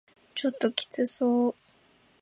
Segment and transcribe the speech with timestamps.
[0.33, 1.55] ちょっときつそう